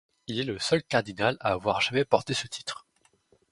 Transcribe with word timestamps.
Il 0.25 0.39
est 0.39 0.43
le 0.45 0.57
seul 0.57 0.81
cardinal 0.81 1.37
à 1.41 1.51
avoir 1.51 1.79
jamais 1.79 2.05
porté 2.05 2.33
ce 2.33 2.47
titre. 2.47 2.87